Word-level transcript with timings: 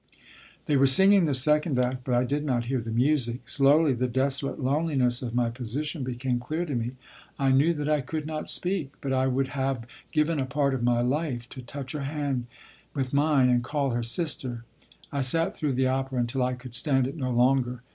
They 0.65 0.77
were 0.77 0.87
singing 0.87 1.25
the 1.25 1.35
second 1.35 1.77
act, 1.77 2.05
but 2.05 2.15
I 2.15 2.23
did 2.23 2.43
not 2.43 2.63
hear 2.63 2.81
the 2.81 2.89
music. 2.91 3.47
Slowly 3.47 3.93
the 3.93 4.07
desolate 4.07 4.59
loneliness 4.59 5.21
of 5.21 5.35
my 5.35 5.51
position 5.51 6.03
became 6.03 6.39
clear 6.39 6.65
to 6.65 6.73
me. 6.73 6.93
I 7.37 7.51
knew 7.51 7.71
that 7.75 7.87
I 7.87 8.01
could 8.01 8.25
not 8.25 8.49
speak, 8.49 8.93
but 8.99 9.13
I 9.13 9.27
would 9.27 9.49
have 9.49 9.85
given 10.11 10.39
a 10.39 10.47
part 10.47 10.73
of 10.73 10.81
my 10.81 11.01
life 11.01 11.47
to 11.49 11.61
touch 11.61 11.91
her 11.91 12.01
hand 12.05 12.47
with 12.95 13.13
mine 13.13 13.47
and 13.49 13.63
call 13.63 13.91
her 13.91 14.01
"sister." 14.01 14.63
I 15.11 15.21
sat 15.21 15.55
through 15.55 15.73
the 15.73 15.85
opera 15.85 16.19
until 16.19 16.41
I 16.41 16.53
could 16.53 16.73
stand 16.73 17.05
it 17.05 17.15
no 17.15 17.29
longer. 17.29 17.83